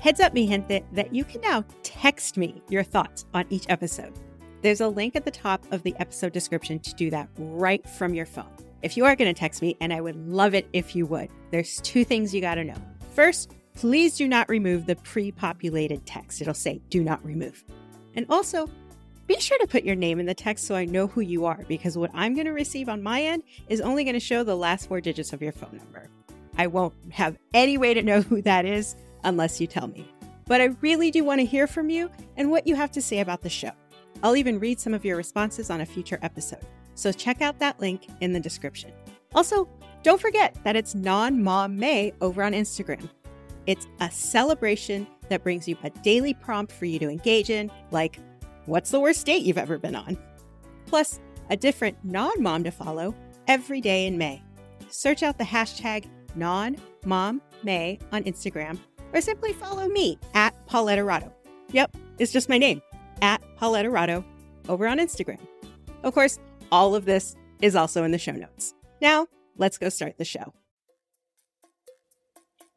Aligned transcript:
Heads 0.00 0.20
up, 0.20 0.32
mi 0.32 0.46
gente, 0.46 0.84
that 0.92 1.12
you 1.12 1.24
can 1.24 1.40
now 1.40 1.64
text 1.82 2.36
me 2.36 2.62
your 2.68 2.84
thoughts 2.84 3.26
on 3.34 3.44
each 3.50 3.66
episode. 3.68 4.12
There's 4.62 4.80
a 4.80 4.86
link 4.86 5.16
at 5.16 5.24
the 5.24 5.30
top 5.32 5.64
of 5.72 5.82
the 5.82 5.92
episode 5.98 6.32
description 6.32 6.78
to 6.80 6.94
do 6.94 7.10
that 7.10 7.28
right 7.36 7.84
from 7.84 8.14
your 8.14 8.24
phone. 8.24 8.46
If 8.82 8.96
you 8.96 9.04
are 9.04 9.16
going 9.16 9.32
to 9.32 9.38
text 9.38 9.60
me, 9.60 9.76
and 9.80 9.92
I 9.92 10.00
would 10.00 10.14
love 10.28 10.54
it 10.54 10.68
if 10.72 10.94
you 10.94 11.04
would, 11.06 11.30
there's 11.50 11.80
two 11.80 12.04
things 12.04 12.32
you 12.32 12.40
got 12.40 12.54
to 12.54 12.64
know. 12.64 12.76
First, 13.16 13.56
please 13.74 14.16
do 14.16 14.28
not 14.28 14.48
remove 14.48 14.86
the 14.86 14.94
pre 14.94 15.32
populated 15.32 16.06
text. 16.06 16.40
It'll 16.40 16.54
say 16.54 16.80
do 16.90 17.02
not 17.02 17.24
remove. 17.24 17.64
And 18.14 18.24
also, 18.28 18.70
be 19.26 19.40
sure 19.40 19.58
to 19.58 19.66
put 19.66 19.82
your 19.82 19.96
name 19.96 20.20
in 20.20 20.26
the 20.26 20.34
text 20.34 20.68
so 20.68 20.76
I 20.76 20.84
know 20.84 21.08
who 21.08 21.22
you 21.22 21.44
are 21.44 21.64
because 21.66 21.98
what 21.98 22.12
I'm 22.14 22.34
going 22.34 22.46
to 22.46 22.52
receive 22.52 22.88
on 22.88 23.02
my 23.02 23.22
end 23.22 23.42
is 23.68 23.80
only 23.80 24.04
going 24.04 24.14
to 24.14 24.20
show 24.20 24.44
the 24.44 24.56
last 24.56 24.88
four 24.88 25.00
digits 25.00 25.32
of 25.32 25.42
your 25.42 25.52
phone 25.52 25.76
number. 25.76 26.08
I 26.56 26.68
won't 26.68 26.94
have 27.10 27.36
any 27.52 27.78
way 27.78 27.94
to 27.94 28.02
know 28.02 28.20
who 28.22 28.42
that 28.42 28.64
is 28.64 28.94
unless 29.24 29.60
you 29.60 29.66
tell 29.66 29.88
me. 29.88 30.06
But 30.46 30.60
I 30.60 30.66
really 30.80 31.10
do 31.10 31.24
want 31.24 31.40
to 31.40 31.46
hear 31.46 31.66
from 31.66 31.90
you 31.90 32.10
and 32.36 32.50
what 32.50 32.66
you 32.66 32.74
have 32.74 32.90
to 32.92 33.02
say 33.02 33.20
about 33.20 33.42
the 33.42 33.50
show. 33.50 33.70
I'll 34.22 34.36
even 34.36 34.58
read 34.58 34.80
some 34.80 34.94
of 34.94 35.04
your 35.04 35.16
responses 35.16 35.70
on 35.70 35.82
a 35.82 35.86
future 35.86 36.18
episode. 36.22 36.64
So 36.94 37.12
check 37.12 37.42
out 37.42 37.58
that 37.60 37.78
link 37.78 38.08
in 38.20 38.32
the 38.32 38.40
description. 38.40 38.90
Also, 39.34 39.68
don't 40.02 40.20
forget 40.20 40.56
that 40.64 40.74
it's 40.74 40.94
Non 40.94 41.42
Mom 41.42 41.76
May 41.76 42.12
over 42.20 42.42
on 42.42 42.52
Instagram. 42.52 43.08
It's 43.66 43.86
a 44.00 44.10
celebration 44.10 45.06
that 45.28 45.42
brings 45.42 45.68
you 45.68 45.76
a 45.84 45.90
daily 45.90 46.34
prompt 46.34 46.72
for 46.72 46.86
you 46.86 46.98
to 46.98 47.08
engage 47.08 47.50
in, 47.50 47.70
like 47.90 48.18
what's 48.64 48.90
the 48.90 49.00
worst 49.00 49.26
date 49.26 49.42
you've 49.42 49.58
ever 49.58 49.78
been 49.78 49.94
on? 49.94 50.16
Plus, 50.86 51.20
a 51.50 51.56
different 51.56 51.96
non 52.02 52.42
mom 52.42 52.64
to 52.64 52.70
follow 52.70 53.14
every 53.46 53.80
day 53.80 54.06
in 54.06 54.16
May. 54.16 54.42
Search 54.88 55.22
out 55.22 55.36
the 55.36 55.44
hashtag 55.44 56.06
non 56.34 56.76
mom 57.04 57.42
May 57.62 57.98
on 58.12 58.24
Instagram 58.24 58.78
or 59.12 59.20
simply 59.20 59.52
follow 59.52 59.88
me 59.88 60.18
at 60.34 60.54
Paulette 60.66 60.98
Erato. 60.98 61.32
Yep, 61.72 61.96
it's 62.18 62.32
just 62.32 62.48
my 62.48 62.58
name, 62.58 62.82
at 63.22 63.42
Paulette 63.56 63.86
Erato 63.86 64.24
over 64.68 64.86
on 64.86 64.98
Instagram. 64.98 65.40
Of 66.02 66.14
course, 66.14 66.38
all 66.70 66.94
of 66.94 67.04
this 67.04 67.36
is 67.60 67.74
also 67.74 68.04
in 68.04 68.10
the 68.10 68.18
show 68.18 68.32
notes. 68.32 68.74
Now, 69.00 69.26
let's 69.56 69.78
go 69.78 69.88
start 69.88 70.18
the 70.18 70.24
show. 70.24 70.52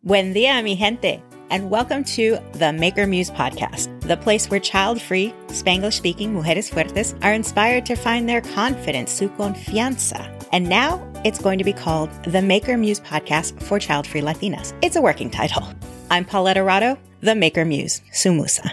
Buen 0.04 0.34
dia, 0.34 0.62
mi 0.64 0.76
gente, 0.76 1.22
and 1.52 1.70
welcome 1.70 2.04
to 2.04 2.40
the 2.54 2.73
Maker 2.73 3.06
Muse 3.06 3.30
podcast, 3.30 4.02
the 4.02 4.18
place 4.18 4.50
where 4.50 4.60
child 4.60 5.00
free, 5.00 5.34
Spanglish 5.48 5.94
speaking 5.94 6.34
mujeres 6.34 6.72
fuertes 6.72 7.14
are 7.23 7.34
inspired 7.34 7.86
to 7.86 7.95
find 7.95 8.28
their 8.28 8.42
confidence, 8.42 9.12
su 9.12 9.30
confianza. 9.30 10.28
And 10.52 10.68
now 10.68 11.11
it's 11.23 11.39
going 11.39 11.59
to 11.59 11.64
be 11.64 11.73
called 11.73 12.09
the 12.23 12.41
Maker 12.41 12.77
Muse 12.77 13.00
podcast 13.00 13.61
for 13.61 13.77
child 13.77 14.08
free 14.08 14.22
Latinas. 14.22 14.73
It's 14.81 14.95
a 14.95 15.02
working 15.02 15.30
title. 15.30 15.67
I'm 16.09 16.25
Paulette 16.25 16.58
Erato, 16.58 16.97
the 17.22 17.36
Maker 17.36 17.64
Muse, 17.64 18.02
Sumusa. 18.11 18.72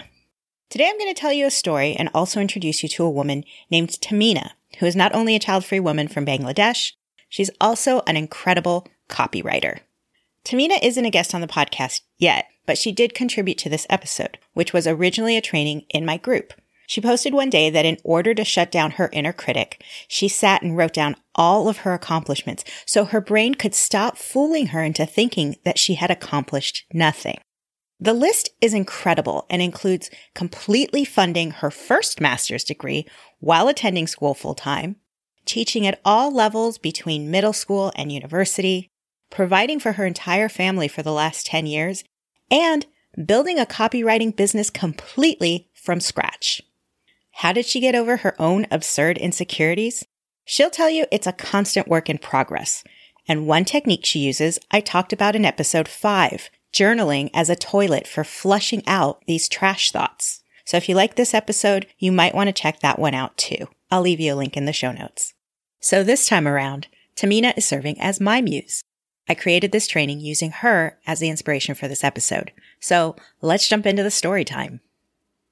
Today 0.71 0.87
I'm 0.89 0.97
going 0.97 1.13
to 1.13 1.19
tell 1.19 1.31
you 1.31 1.45
a 1.45 1.51
story 1.51 1.95
and 1.95 2.09
also 2.11 2.41
introduce 2.41 2.81
you 2.81 2.89
to 2.89 3.03
a 3.03 3.09
woman 3.09 3.43
named 3.69 3.89
Tahmina, 3.89 4.51
who 4.79 4.87
is 4.87 4.95
not 4.95 5.13
only 5.13 5.35
a 5.35 5.39
child 5.39 5.63
free 5.63 5.79
woman 5.79 6.07
from 6.07 6.25
Bangladesh, 6.25 6.93
she's 7.27 7.51
also 7.61 8.01
an 8.07 8.17
incredible 8.17 8.87
copywriter. 9.09 9.81
Tahmina 10.43 10.79
isn't 10.81 11.05
a 11.05 11.11
guest 11.11 11.35
on 11.35 11.41
the 11.41 11.47
podcast 11.47 12.01
yet, 12.17 12.47
but 12.65 12.79
she 12.79 12.91
did 12.91 13.13
contribute 13.13 13.59
to 13.59 13.69
this 13.69 13.85
episode, 13.91 14.39
which 14.53 14.73
was 14.73 14.87
originally 14.87 15.37
a 15.37 15.41
training 15.41 15.85
in 15.89 16.03
my 16.03 16.17
group. 16.17 16.53
She 16.89 17.01
posted 17.01 17.35
one 17.35 17.51
day 17.51 17.69
that 17.69 17.85
in 17.85 17.99
order 18.03 18.33
to 18.33 18.43
shut 18.43 18.71
down 18.71 18.89
her 18.93 19.11
inner 19.13 19.31
critic, 19.31 19.83
she 20.07 20.27
sat 20.27 20.63
and 20.63 20.75
wrote 20.75 20.91
down 20.91 21.17
all 21.35 21.69
of 21.69 21.77
her 21.77 21.93
accomplishments 21.93 22.63
so 22.83 23.05
her 23.05 23.21
brain 23.21 23.53
could 23.53 23.75
stop 23.75 24.17
fooling 24.17 24.67
her 24.67 24.83
into 24.83 25.05
thinking 25.05 25.57
that 25.65 25.77
she 25.77 25.93
had 25.93 26.09
accomplished 26.09 26.85
nothing. 26.91 27.37
The 27.99 28.15
list 28.15 28.49
is 28.59 28.73
incredible 28.73 29.45
and 29.51 29.61
includes 29.61 30.09
completely 30.33 31.05
funding 31.05 31.51
her 31.51 31.69
first 31.69 32.19
master's 32.19 32.63
degree 32.63 33.05
while 33.39 33.67
attending 33.67 34.07
school 34.07 34.33
full 34.33 34.55
time, 34.55 34.95
teaching 35.45 35.85
at 35.85 36.01
all 36.03 36.33
levels 36.33 36.79
between 36.79 37.29
middle 37.29 37.53
school 37.53 37.91
and 37.95 38.11
university, 38.11 38.87
providing 39.29 39.79
for 39.79 39.91
her 39.91 40.07
entire 40.07 40.49
family 40.49 40.87
for 40.87 41.03
the 41.03 41.13
last 41.13 41.45
10 41.45 41.67
years, 41.67 42.03
and 42.49 42.87
building 43.27 43.59
a 43.59 43.65
copywriting 43.67 44.35
business 44.35 44.71
completely 44.71 45.69
from 45.75 45.99
scratch. 45.99 46.63
How 47.39 47.53
did 47.53 47.65
she 47.65 47.79
get 47.79 47.95
over 47.95 48.17
her 48.17 48.35
own 48.37 48.67
absurd 48.69 49.17
insecurities? 49.17 50.05
She'll 50.43 50.69
tell 50.69 50.89
you 50.89 51.05
it's 51.09 51.25
a 51.25 51.31
constant 51.31 51.87
work 51.87 52.09
in 52.09 52.17
progress. 52.17 52.83
And 53.29 53.47
one 53.47 53.63
technique 53.63 54.05
she 54.05 54.19
uses, 54.19 54.59
I 54.71 54.81
talked 54.81 55.13
about 55.13 55.37
in 55.37 55.45
episode 55.45 55.87
five, 55.87 56.49
journaling 56.73 57.29
as 57.33 57.49
a 57.49 57.55
toilet 57.55 58.07
for 58.07 58.25
flushing 58.25 58.85
out 58.85 59.23
these 59.25 59.47
trash 59.47 59.89
thoughts. 59.89 60.43
So 60.65 60.75
if 60.75 60.89
you 60.89 60.95
like 60.95 61.15
this 61.15 61.33
episode, 61.33 61.87
you 61.97 62.11
might 62.11 62.35
want 62.35 62.49
to 62.49 62.61
check 62.61 62.81
that 62.81 62.99
one 62.99 63.13
out 63.13 63.37
too. 63.37 63.69
I'll 63.89 64.01
leave 64.01 64.19
you 64.19 64.33
a 64.33 64.35
link 64.35 64.57
in 64.57 64.65
the 64.65 64.73
show 64.73 64.91
notes. 64.91 65.33
So 65.79 66.03
this 66.03 66.27
time 66.27 66.45
around, 66.45 66.89
Tahmina 67.15 67.57
is 67.57 67.63
serving 67.63 68.01
as 68.01 68.19
my 68.19 68.41
muse. 68.41 68.83
I 69.29 69.33
created 69.33 69.71
this 69.71 69.87
training 69.87 70.19
using 70.19 70.51
her 70.51 70.99
as 71.07 71.21
the 71.21 71.29
inspiration 71.29 71.73
for 71.73 71.87
this 71.87 72.03
episode. 72.03 72.51
So 72.81 73.15
let's 73.41 73.69
jump 73.69 73.85
into 73.85 74.03
the 74.03 74.11
story 74.11 74.43
time. 74.43 74.81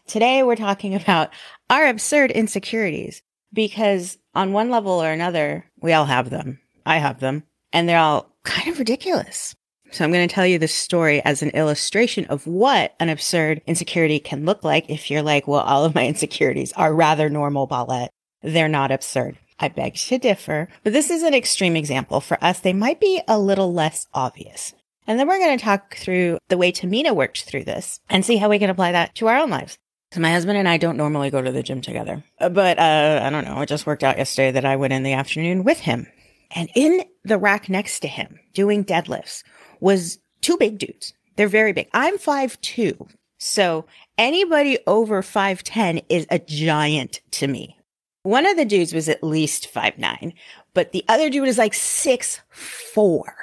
Today 0.07 0.41
we're 0.41 0.55
talking 0.55 0.95
about 0.95 1.31
our 1.69 1.85
absurd 1.85 2.31
insecurities 2.31 3.21
because 3.51 4.17
on 4.33 4.53
one 4.53 4.69
level 4.69 5.03
or 5.03 5.11
another, 5.11 5.65
we 5.81 5.91
all 5.91 6.05
have 6.05 6.29
them. 6.29 6.59
I 6.85 6.97
have 6.97 7.19
them 7.19 7.43
and 7.73 7.89
they're 7.89 7.99
all 7.99 8.31
kind 8.43 8.69
of 8.69 8.79
ridiculous. 8.79 9.53
So 9.91 10.05
I'm 10.05 10.13
going 10.13 10.25
to 10.25 10.33
tell 10.33 10.47
you 10.47 10.59
this 10.59 10.73
story 10.73 11.21
as 11.25 11.43
an 11.43 11.49
illustration 11.49 12.23
of 12.25 12.47
what 12.47 12.95
an 13.01 13.09
absurd 13.09 13.61
insecurity 13.67 14.19
can 14.19 14.45
look 14.45 14.63
like 14.63 14.89
if 14.89 15.11
you're 15.11 15.21
like, 15.21 15.45
well, 15.45 15.59
all 15.59 15.83
of 15.83 15.93
my 15.93 16.07
insecurities 16.07 16.71
are 16.73 16.93
rather 16.93 17.29
normal, 17.29 17.67
Paulette. 17.67 18.11
They're 18.41 18.69
not 18.69 18.91
absurd. 18.91 19.37
I 19.59 19.67
beg 19.67 19.95
to 19.95 20.17
differ, 20.17 20.69
but 20.85 20.93
this 20.93 21.09
is 21.09 21.23
an 21.23 21.33
extreme 21.33 21.75
example. 21.75 22.21
For 22.21 22.41
us, 22.41 22.61
they 22.61 22.73
might 22.73 23.01
be 23.01 23.21
a 23.27 23.37
little 23.37 23.73
less 23.73 24.07
obvious. 24.13 24.73
And 25.05 25.19
then 25.19 25.27
we're 25.27 25.39
going 25.39 25.57
to 25.57 25.63
talk 25.63 25.97
through 25.97 26.37
the 26.47 26.57
way 26.57 26.71
Tahmina 26.71 27.13
worked 27.13 27.43
through 27.43 27.65
this 27.65 27.99
and 28.09 28.23
see 28.23 28.37
how 28.37 28.47
we 28.47 28.59
can 28.59 28.69
apply 28.69 28.93
that 28.93 29.13
to 29.15 29.27
our 29.27 29.37
own 29.37 29.49
lives. 29.49 29.77
So 30.13 30.21
my 30.21 30.31
husband 30.31 30.57
and 30.57 30.69
I 30.69 30.77
don't 30.77 30.97
normally 30.97 31.29
go 31.29 31.41
to 31.41 31.51
the 31.51 31.63
gym 31.63 31.81
together, 31.81 32.23
uh, 32.39 32.49
but 32.49 32.79
uh, 32.79 33.21
I 33.23 33.29
don't 33.29 33.43
know. 33.43 33.59
It 33.61 33.67
just 33.67 33.85
worked 33.85 34.03
out 34.03 34.17
yesterday 34.17 34.51
that 34.51 34.65
I 34.65 34.77
went 34.77 34.93
in 34.93 35.03
the 35.03 35.13
afternoon 35.13 35.63
with 35.63 35.79
him. 35.79 36.07
And 36.51 36.69
in 36.75 37.03
the 37.25 37.37
rack 37.37 37.67
next 37.67 37.99
to 38.01 38.07
him 38.07 38.39
doing 38.53 38.85
deadlifts 38.85 39.43
was 39.81 40.19
two 40.41 40.57
big 40.57 40.77
dudes. 40.77 41.13
They're 41.35 41.49
very 41.49 41.73
big. 41.73 41.89
I'm 41.93 42.17
five 42.17 42.59
two, 42.61 43.07
So 43.37 43.85
anybody 44.17 44.79
over 44.87 45.21
5'10 45.21 46.03
is 46.09 46.25
a 46.31 46.39
giant 46.39 47.19
to 47.31 47.47
me. 47.47 47.77
One 48.23 48.45
of 48.45 48.57
the 48.57 48.65
dudes 48.65 48.93
was 48.93 49.07
at 49.09 49.23
least 49.23 49.67
five 49.67 49.97
nine, 49.97 50.33
but 50.73 50.91
the 50.91 51.03
other 51.07 51.29
dude 51.29 51.47
is 51.47 51.57
like 51.57 51.73
six 51.73 52.41
four. 52.49 53.35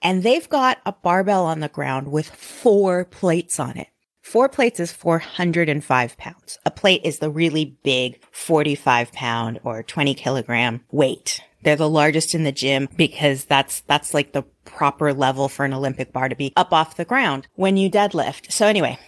And 0.00 0.22
they've 0.22 0.48
got 0.48 0.78
a 0.84 0.92
barbell 0.92 1.46
on 1.46 1.60
the 1.60 1.68
ground 1.68 2.10
with 2.10 2.28
four 2.28 3.04
plates 3.04 3.60
on 3.60 3.76
it. 3.76 3.88
Four 4.22 4.48
plates 4.48 4.80
is 4.80 4.92
405 4.92 6.16
pounds. 6.16 6.58
A 6.64 6.70
plate 6.70 7.02
is 7.04 7.18
the 7.18 7.28
really 7.28 7.76
big 7.82 8.24
45 8.30 9.12
pound 9.12 9.60
or 9.64 9.82
20 9.82 10.14
kilogram 10.14 10.80
weight. 10.90 11.40
They're 11.62 11.76
the 11.76 11.88
largest 11.88 12.34
in 12.34 12.44
the 12.44 12.52
gym 12.52 12.88
because 12.96 13.44
that's, 13.44 13.80
that's 13.80 14.14
like 14.14 14.32
the 14.32 14.42
proper 14.64 15.12
level 15.12 15.48
for 15.48 15.64
an 15.64 15.74
Olympic 15.74 16.12
bar 16.12 16.28
to 16.28 16.36
be 16.36 16.52
up 16.56 16.72
off 16.72 16.96
the 16.96 17.04
ground 17.04 17.46
when 17.56 17.76
you 17.76 17.90
deadlift. 17.90 18.50
So 18.50 18.66
anyway, 18.66 18.98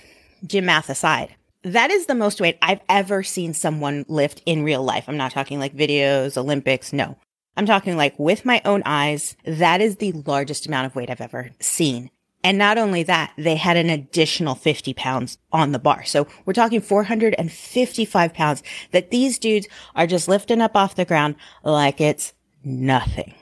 gym 0.47 0.67
math 0.67 0.91
aside, 0.91 1.35
that 1.63 1.91
is 1.91 2.07
the 2.07 2.15
most 2.15 2.41
weight 2.41 2.59
I've 2.61 2.83
ever 2.89 3.23
seen 3.23 3.55
someone 3.55 4.05
lift 4.09 4.43
in 4.45 4.63
real 4.63 4.83
life. 4.83 5.05
I'm 5.09 5.17
not 5.17 5.33
talking 5.33 5.59
like 5.59 5.77
videos, 5.77 6.37
Olympics. 6.37 6.93
No, 6.93 7.17
I'm 7.57 7.67
talking 7.67 7.97
like 7.97 8.19
with 8.19 8.45
my 8.45 8.61
own 8.65 8.83
eyes. 8.85 9.37
That 9.47 9.81
is 9.81 9.97
the 9.97 10.13
largest 10.13 10.67
amount 10.67 10.87
of 10.87 10.97
weight 10.97 11.09
I've 11.09 11.21
ever 11.21 11.53
seen. 11.61 12.11
And 12.45 12.59
not 12.59 12.77
only 12.77 13.03
that, 13.05 13.33
they 13.39 13.57
had 13.57 13.79
an 13.79 13.89
additional 13.89 14.55
50 14.55 14.93
pounds 14.93 15.39
on 15.51 15.73
the 15.73 15.79
bar. 15.79 16.05
So 16.05 16.29
we're 16.45 16.53
talking 16.53 16.83
455 16.83 18.35
pounds 18.35 18.63
that 18.93 19.11
these 19.11 19.39
dudes 19.39 19.67
are 19.97 20.07
just 20.07 20.29
lifting 20.29 20.61
up 20.61 20.77
off 20.77 20.95
the 20.95 21.07
ground 21.07 21.37
like 21.65 22.03
it's 22.03 22.35
nothing. 22.63 23.35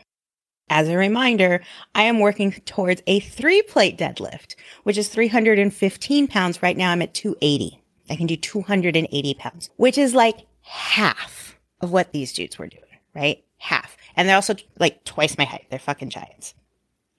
As 0.71 0.89
a 0.89 0.97
reminder, 0.97 1.63
I 1.97 2.05
am 2.05 2.21
working 2.21 2.53
towards 2.65 3.03
a 3.09 3.19
three 3.19 3.61
plate 3.63 3.99
deadlift, 3.99 4.55
which 4.85 4.97
is 4.97 5.09
315 5.09 6.29
pounds. 6.29 6.63
Right 6.63 6.77
now 6.77 6.93
I'm 6.93 7.03
at 7.03 7.13
280. 7.13 7.83
I 8.09 8.15
can 8.15 8.29
do 8.29 8.37
280 8.37 9.35
pounds, 9.35 9.69
which 9.77 9.99
is 9.99 10.15
like 10.15 10.47
half 10.63 11.59
of 11.81 11.91
what 11.91 12.13
these 12.13 12.33
dudes 12.33 12.57
were 12.57 12.69
doing, 12.69 12.83
right? 13.15 13.45
Half. 13.59 13.97
And 14.15 14.29
they're 14.29 14.37
also 14.37 14.55
like 14.79 15.05
twice 15.05 15.37
my 15.37 15.45
height. 15.45 15.67
They're 15.71 15.81
fucking 15.81 16.11
giants. 16.11 16.55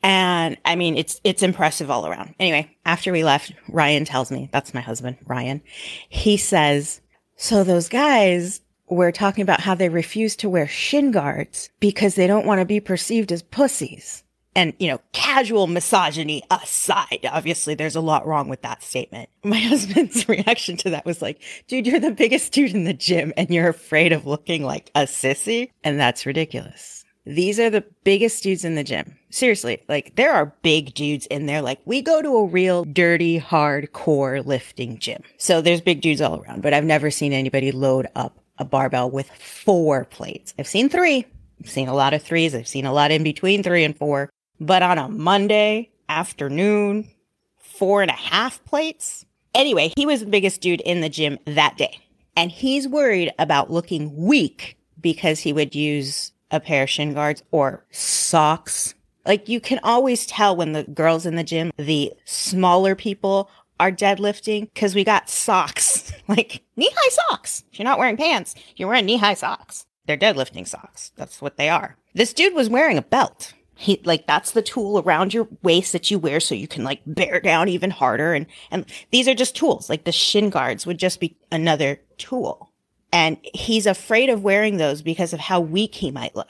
And 0.03 0.57
I 0.65 0.75
mean, 0.75 0.97
it's, 0.97 1.19
it's 1.23 1.41
impressive 1.41 1.89
all 1.89 2.05
around. 2.05 2.35
Anyway, 2.39 2.69
after 2.85 3.11
we 3.11 3.23
left, 3.23 3.53
Ryan 3.69 4.03
tells 4.03 4.31
me, 4.31 4.49
that's 4.51 4.73
my 4.73 4.81
husband, 4.81 5.17
Ryan. 5.25 5.61
He 6.09 6.35
says, 6.35 7.01
so 7.37 7.63
those 7.63 7.87
guys 7.87 8.61
were 8.89 9.13
talking 9.13 9.41
about 9.41 9.61
how 9.61 9.75
they 9.75 9.89
refuse 9.89 10.35
to 10.35 10.49
wear 10.49 10.67
shin 10.67 11.11
guards 11.11 11.69
because 11.79 12.15
they 12.15 12.27
don't 12.27 12.45
want 12.45 12.59
to 12.59 12.65
be 12.65 12.79
perceived 12.79 13.31
as 13.31 13.41
pussies. 13.41 14.23
And, 14.55 14.73
you 14.77 14.87
know, 14.87 15.01
casual 15.13 15.65
misogyny 15.65 16.43
aside, 16.51 17.27
obviously 17.31 17.73
there's 17.73 17.95
a 17.95 18.01
lot 18.01 18.27
wrong 18.27 18.49
with 18.49 18.61
that 18.61 18.83
statement. 18.83 19.29
My 19.43 19.57
husband's 19.57 20.27
reaction 20.29 20.77
to 20.77 20.91
that 20.91 21.05
was 21.05 21.21
like, 21.21 21.41
dude, 21.67 21.87
you're 21.87 21.99
the 21.99 22.11
biggest 22.11 22.53
dude 22.53 22.75
in 22.75 22.83
the 22.83 22.93
gym 22.93 23.33
and 23.35 23.49
you're 23.49 23.69
afraid 23.69 24.11
of 24.11 24.27
looking 24.27 24.63
like 24.63 24.91
a 24.93 25.03
sissy. 25.03 25.71
And 25.83 25.99
that's 25.99 26.25
ridiculous. 26.25 27.02
These 27.25 27.59
are 27.59 27.69
the 27.69 27.85
biggest 28.03 28.43
dudes 28.43 28.65
in 28.65 28.75
the 28.75 28.83
gym. 28.83 29.17
Seriously, 29.29 29.81
like 29.87 30.15
there 30.15 30.33
are 30.33 30.53
big 30.61 30.93
dudes 30.93 31.25
in 31.27 31.45
there. 31.45 31.61
Like 31.61 31.79
we 31.85 32.01
go 32.01 32.21
to 32.21 32.37
a 32.37 32.45
real 32.45 32.83
dirty, 32.83 33.39
hardcore 33.39 34.45
lifting 34.45 34.99
gym. 34.99 35.23
So 35.37 35.61
there's 35.61 35.79
big 35.79 36.01
dudes 36.01 36.21
all 36.21 36.41
around, 36.41 36.61
but 36.61 36.73
I've 36.73 36.83
never 36.83 37.09
seen 37.09 37.31
anybody 37.31 37.71
load 37.71 38.07
up 38.15 38.37
a 38.57 38.65
barbell 38.65 39.09
with 39.09 39.29
four 39.31 40.05
plates. 40.05 40.53
I've 40.59 40.67
seen 40.67 40.89
three. 40.89 41.25
I've 41.61 41.69
seen 41.69 41.87
a 41.87 41.95
lot 41.95 42.13
of 42.13 42.21
threes. 42.21 42.53
I've 42.53 42.67
seen 42.67 42.85
a 42.85 42.93
lot 42.93 43.11
in 43.11 43.23
between 43.23 43.63
three 43.63 43.83
and 43.83 43.97
four. 43.97 44.29
But 44.59 44.83
on 44.83 44.97
a 44.97 45.07
Monday 45.07 45.91
afternoon, 46.09 47.09
four 47.57 48.01
and 48.01 48.11
a 48.11 48.15
half 48.15 48.63
plates. 48.65 49.25
Anyway, 49.55 49.93
he 49.95 50.05
was 50.05 50.19
the 50.19 50.25
biggest 50.25 50.61
dude 50.61 50.81
in 50.81 50.99
the 51.01 51.09
gym 51.09 51.39
that 51.45 51.77
day. 51.77 51.99
And 52.35 52.51
he's 52.51 52.87
worried 52.87 53.31
about 53.39 53.71
looking 53.71 54.15
weak 54.15 54.77
because 54.99 55.39
he 55.39 55.53
would 55.53 55.73
use 55.73 56.32
a 56.53 56.59
pair 56.59 56.83
of 56.83 56.89
shin 56.89 57.13
guards 57.13 57.43
or 57.51 57.83
socks. 57.91 58.93
Like 59.25 59.49
you 59.49 59.59
can 59.59 59.79
always 59.83 60.25
tell 60.25 60.55
when 60.55 60.71
the 60.71 60.83
girls 60.83 61.25
in 61.25 61.35
the 61.35 61.43
gym, 61.43 61.71
the 61.77 62.13
smaller 62.23 62.95
people 62.95 63.49
are 63.79 63.91
deadlifting 63.91 64.71
because 64.73 64.95
we 64.95 65.03
got 65.03 65.29
socks, 65.29 66.13
like 66.27 66.61
knee 66.77 66.91
high 66.95 67.17
socks. 67.29 67.63
If 67.71 67.79
you're 67.79 67.85
not 67.85 67.99
wearing 67.99 68.17
pants, 68.17 68.55
you're 68.75 68.87
wearing 68.87 69.05
knee 69.05 69.17
high 69.17 69.33
socks. 69.33 69.85
They're 70.05 70.15
deadlifting 70.15 70.67
socks. 70.67 71.11
That's 71.15 71.41
what 71.41 71.57
they 71.57 71.69
are. 71.69 71.97
This 72.13 72.33
dude 72.33 72.53
was 72.53 72.69
wearing 72.69 72.97
a 72.97 73.01
belt. 73.01 73.53
He 73.75 73.99
like 74.03 74.27
that's 74.27 74.51
the 74.51 74.61
tool 74.61 74.99
around 74.99 75.33
your 75.33 75.47
waist 75.63 75.93
that 75.93 76.11
you 76.11 76.19
wear 76.19 76.39
so 76.39 76.53
you 76.53 76.67
can 76.67 76.83
like 76.83 77.01
bear 77.07 77.39
down 77.39 77.69
even 77.69 77.89
harder 77.89 78.33
and 78.33 78.45
and 78.69 78.85
these 79.11 79.27
are 79.27 79.33
just 79.33 79.55
tools. 79.55 79.89
Like 79.89 80.03
the 80.03 80.11
shin 80.11 80.51
guards 80.51 80.85
would 80.85 80.99
just 80.99 81.19
be 81.19 81.35
another 81.51 81.99
tool. 82.17 82.69
And 83.13 83.37
he's 83.53 83.85
afraid 83.85 84.29
of 84.29 84.43
wearing 84.43 84.77
those 84.77 85.03
because 85.03 85.33
of 85.33 85.39
how 85.39 85.61
weak 85.61 85.95
he 85.95 86.09
might 86.09 86.35
look. 86.35 86.49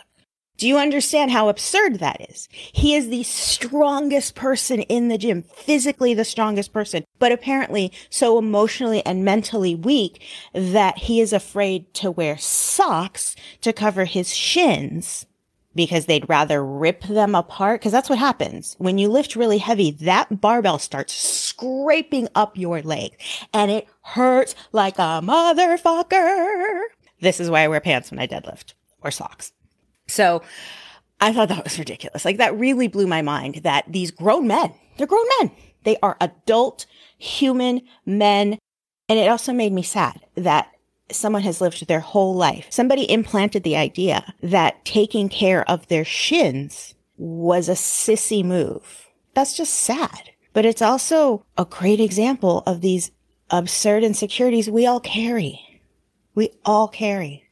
Do 0.55 0.67
you 0.67 0.77
understand 0.77 1.31
how 1.31 1.49
absurd 1.49 1.99
that 1.99 2.29
is? 2.29 2.47
He 2.51 2.95
is 2.95 3.09
the 3.09 3.23
strongest 3.23 4.33
person 4.33 4.81
in 4.83 5.09
the 5.09 5.17
gym, 5.17 5.41
physically 5.41 6.13
the 6.13 6.23
strongest 6.23 6.71
person, 6.71 7.03
but 7.19 7.33
apparently 7.33 7.91
so 8.09 8.37
emotionally 8.37 9.05
and 9.05 9.25
mentally 9.25 9.75
weak 9.75 10.21
that 10.53 10.99
he 10.99 11.19
is 11.19 11.33
afraid 11.33 11.93
to 11.95 12.09
wear 12.09 12.37
socks 12.37 13.35
to 13.59 13.73
cover 13.73 14.05
his 14.05 14.33
shins 14.33 15.25
because 15.75 16.05
they'd 16.05 16.27
rather 16.29 16.63
rip 16.63 17.03
them 17.03 17.35
apart. 17.35 17.81
Cause 17.81 17.91
that's 17.91 18.09
what 18.09 18.19
happens. 18.19 18.75
When 18.77 18.97
you 18.97 19.09
lift 19.09 19.35
really 19.35 19.57
heavy, 19.57 19.91
that 19.91 20.41
barbell 20.41 20.79
starts 20.79 21.13
scraping 21.13 22.27
up 22.35 22.57
your 22.57 22.81
leg 22.81 23.11
and 23.53 23.71
it 23.71 23.87
hurts 24.01 24.55
like 24.71 24.97
a 24.97 25.21
motherfucker. 25.23 26.81
This 27.21 27.39
is 27.39 27.49
why 27.49 27.61
I 27.61 27.67
wear 27.67 27.79
pants 27.79 28.11
when 28.11 28.19
I 28.19 28.27
deadlift 28.27 28.73
or 29.01 29.11
socks. 29.11 29.53
So 30.07 30.41
I 31.21 31.31
thought 31.31 31.49
that 31.49 31.63
was 31.63 31.79
ridiculous. 31.79 32.25
Like 32.25 32.37
that 32.37 32.57
really 32.57 32.87
blew 32.87 33.07
my 33.07 33.21
mind 33.21 33.55
that 33.63 33.85
these 33.87 34.11
grown 34.11 34.47
men, 34.47 34.73
they're 34.97 35.07
grown 35.07 35.25
men. 35.39 35.51
They 35.83 35.97
are 36.03 36.17
adult 36.19 36.85
human 37.17 37.81
men. 38.05 38.57
And 39.09 39.19
it 39.19 39.27
also 39.27 39.53
made 39.53 39.73
me 39.73 39.83
sad 39.83 40.21
that 40.35 40.72
someone 41.15 41.43
has 41.43 41.61
lived 41.61 41.87
their 41.87 41.99
whole 41.99 42.35
life. 42.35 42.67
Somebody 42.69 43.09
implanted 43.09 43.63
the 43.63 43.75
idea 43.75 44.33
that 44.41 44.83
taking 44.85 45.29
care 45.29 45.69
of 45.69 45.87
their 45.87 46.05
shins 46.05 46.95
was 47.17 47.69
a 47.69 47.73
sissy 47.73 48.43
move. 48.43 49.07
That's 49.33 49.55
just 49.55 49.73
sad. 49.73 50.29
But 50.53 50.65
it's 50.65 50.81
also 50.81 51.45
a 51.57 51.65
great 51.65 51.99
example 51.99 52.63
of 52.65 52.81
these 52.81 53.11
absurd 53.49 54.03
insecurities 54.03 54.69
we 54.69 54.85
all 54.85 54.99
carry. 54.99 55.81
We 56.35 56.51
all 56.65 56.87
carry. 56.87 57.49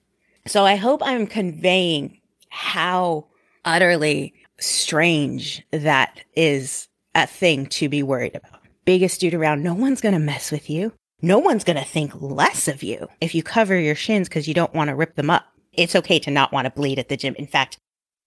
So 0.47 0.65
I 0.65 0.75
hope 0.75 1.01
I'm 1.03 1.27
conveying 1.27 2.19
how 2.49 3.27
utterly 3.65 4.33
strange 4.59 5.63
that 5.71 6.21
is 6.35 6.87
a 7.15 7.27
thing 7.27 7.65
to 7.67 7.89
be 7.89 8.03
worried 8.03 8.35
about. 8.35 8.61
Biggest 8.85 9.21
dude 9.21 9.33
around. 9.33 9.63
No 9.63 9.73
one's 9.73 10.01
going 10.01 10.13
to 10.13 10.19
mess 10.19 10.51
with 10.51 10.69
you. 10.69 10.93
No 11.23 11.37
one's 11.37 11.63
going 11.63 11.77
to 11.77 11.85
think 11.85 12.19
less 12.19 12.67
of 12.67 12.81
you 12.81 13.07
if 13.19 13.35
you 13.35 13.43
cover 13.43 13.79
your 13.79 13.93
shins 13.93 14.27
because 14.27 14.47
you 14.47 14.55
don't 14.55 14.73
want 14.73 14.89
to 14.89 14.95
rip 14.95 15.15
them 15.15 15.29
up. 15.29 15.45
It's 15.71 15.95
okay 15.95 16.17
to 16.19 16.31
not 16.31 16.51
want 16.51 16.65
to 16.65 16.71
bleed 16.71 16.97
at 16.97 17.09
the 17.09 17.17
gym. 17.17 17.35
In 17.35 17.45
fact, 17.45 17.77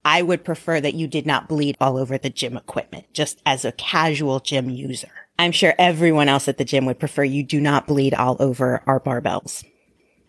I 0.05 0.23
would 0.23 0.45
prefer 0.45 0.81
that 0.81 0.95
you 0.95 1.09
did 1.09 1.27
not 1.27 1.49
bleed 1.49 1.77
all 1.81 1.97
over 1.97 2.17
the 2.17 2.31
gym 2.31 2.57
equipment 2.57 3.07
just 3.13 3.41
as 3.45 3.65
a 3.65 3.73
casual 3.73 4.39
gym 4.39 4.71
user. 4.71 5.11
I'm 5.39 5.51
sure 5.51 5.75
everyone 5.77 6.29
else 6.29 6.47
at 6.47 6.57
the 6.57 6.65
gym 6.65 6.87
would 6.87 7.01
prefer 7.01 7.25
you 7.25 7.43
do 7.43 7.61
not 7.61 7.89
bleed 7.89 8.15
all 8.15 8.37
over 8.39 8.83
our 8.87 9.01
barbells. 9.01 9.65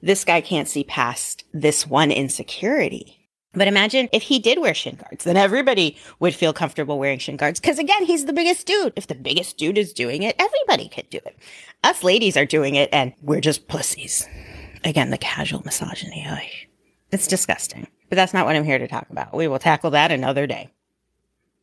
This 0.01 0.23
guy 0.25 0.41
can't 0.41 0.67
see 0.67 0.83
past 0.83 1.44
this 1.53 1.85
one 1.85 2.12
insecurity. 2.12 3.14
But 3.56 3.68
imagine 3.68 4.10
if 4.12 4.24
he 4.24 4.40
did 4.40 4.60
wear 4.60 4.74
shin 4.74 4.96
guards, 4.96 5.24
then 5.24 5.38
everybody 5.38 5.98
would 6.19 6.36
feel 6.36 6.54
comfortable 6.54 7.00
wearing 7.00 7.19
shin 7.19 7.38
guards. 7.38 7.60
Cause 7.60 7.80
again, 7.80 8.06
he's 8.06 8.25
the 8.25 8.34
biggest 8.34 8.68
dude. 8.68 8.94
If 8.96 9.07
the 9.07 9.16
biggest 9.16 9.57
dude 9.57 9.78
is 9.78 9.94
doing 9.94 10.24
it, 10.24 10.36
everybody 10.40 10.90
could 10.90 11.10
do 11.10 11.19
it. 11.25 11.38
Us 11.84 12.04
ladies 12.04 12.38
are 12.38 12.46
doing 12.46 12.75
it 12.75 12.90
and 12.92 13.13
we're 13.22 13.42
just 13.42 13.68
pussies. 13.68 14.28
Again, 14.84 15.10
the 15.10 15.18
casual 15.18 15.62
misogyny. 15.63 16.28
It's 17.12 17.28
disgusting. 17.28 17.88
But 18.10 18.18
that's 18.18 18.34
not 18.34 18.46
what 18.46 18.56
I'm 18.56 18.63
here 18.63 18.78
to 18.78 18.88
talk 18.88 19.10
about. 19.10 19.34
We 19.34 19.48
will 19.48 19.60
tackle 19.60 19.92
that 19.92 20.12
another 20.12 20.46
day. 20.46 20.69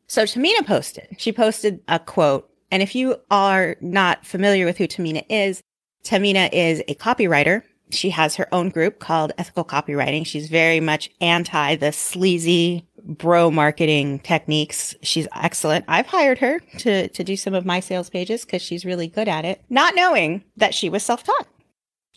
So 0.07 0.23
Tahmina 0.23 0.65
posted, 0.65 1.15
she 1.17 1.31
posted 1.31 1.79
a 1.87 1.99
quote. 1.99 2.49
And 2.71 2.81
if 2.83 2.95
you 2.95 3.15
are 3.31 3.75
not 3.81 4.25
familiar 4.25 4.65
with 4.65 4.77
who 4.77 4.87
Tahmina 4.87 5.25
is, 5.29 5.61
Tahmina 6.03 6.49
is 6.51 6.81
a 6.87 6.95
copywriter 6.95 7.63
she 7.93 8.09
has 8.11 8.35
her 8.35 8.47
own 8.53 8.69
group 8.69 8.99
called 8.99 9.31
Ethical 9.37 9.65
Copywriting. 9.65 10.25
She's 10.25 10.49
very 10.49 10.79
much 10.79 11.09
anti 11.21 11.75
the 11.75 11.91
sleazy 11.91 12.87
bro 13.03 13.51
marketing 13.51 14.19
techniques. 14.19 14.95
She's 15.01 15.27
excellent. 15.35 15.85
I've 15.87 16.07
hired 16.07 16.39
her 16.39 16.59
to, 16.79 17.07
to 17.07 17.23
do 17.23 17.35
some 17.35 17.53
of 17.53 17.65
my 17.65 17.79
sales 17.79 18.09
pages 18.09 18.45
because 18.45 18.61
she's 18.61 18.85
really 18.85 19.07
good 19.07 19.27
at 19.27 19.45
it, 19.45 19.61
not 19.69 19.95
knowing 19.95 20.43
that 20.57 20.73
she 20.73 20.89
was 20.89 21.03
self 21.03 21.23
taught. 21.23 21.47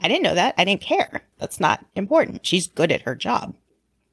I 0.00 0.08
didn't 0.08 0.24
know 0.24 0.34
that. 0.34 0.54
I 0.58 0.64
didn't 0.64 0.82
care. 0.82 1.22
That's 1.38 1.60
not 1.60 1.84
important. 1.94 2.46
She's 2.46 2.66
good 2.66 2.92
at 2.92 3.02
her 3.02 3.14
job. 3.14 3.54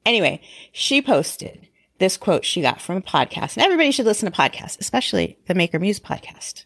Anyway, 0.06 0.40
she 0.72 1.00
posted 1.00 1.68
this 1.98 2.16
quote 2.16 2.44
she 2.44 2.62
got 2.62 2.80
from 2.80 2.96
a 2.96 3.02
podcast, 3.02 3.56
and 3.56 3.64
everybody 3.64 3.90
should 3.90 4.06
listen 4.06 4.30
to 4.30 4.36
podcasts, 4.36 4.78
especially 4.80 5.38
the 5.46 5.54
Maker 5.54 5.78
Muse 5.78 6.00
podcast 6.00 6.64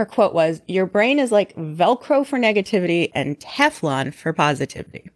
her 0.00 0.06
quote 0.06 0.32
was, 0.32 0.62
Your 0.66 0.86
brain 0.86 1.18
is 1.18 1.30
like 1.30 1.54
Velcro 1.56 2.24
for 2.24 2.38
negativity 2.38 3.10
and 3.14 3.38
Teflon 3.38 4.14
for 4.14 4.32
positivity. 4.32 5.10